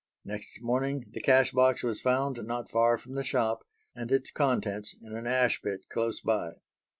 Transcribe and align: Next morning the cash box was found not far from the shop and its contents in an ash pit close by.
Next 0.25 0.59
morning 0.61 1.05
the 1.11 1.21
cash 1.21 1.51
box 1.51 1.83
was 1.83 2.01
found 2.01 2.37
not 2.43 2.71
far 2.71 2.97
from 2.97 3.13
the 3.13 3.23
shop 3.23 3.63
and 3.93 4.11
its 4.11 4.31
contents 4.31 4.95
in 4.99 5.13
an 5.15 5.27
ash 5.27 5.61
pit 5.61 5.81
close 5.91 6.21
by. 6.21 6.53